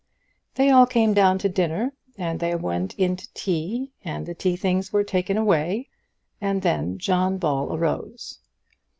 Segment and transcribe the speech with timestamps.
[0.55, 4.33] They all came down to dinner, and they all went in to tea, and the
[4.33, 5.89] tea things were taken away,
[6.41, 8.39] and then John Ball arose.